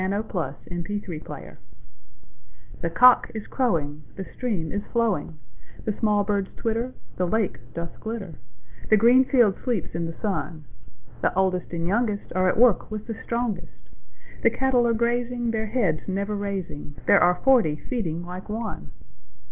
[0.03, 1.57] William Wordsworth Written in March
[2.81, 5.37] THE cock is crowing, The stream is flowing,
[5.85, 8.39] The small birds twitter, The lake doth glitter
[8.89, 10.65] The green field sleeps in the sun;
[11.21, 13.91] The oldest and youngest Are at work with the strongest;
[14.41, 18.89] The cattle are grazing, Their heads never raising; There are forty feeding like one!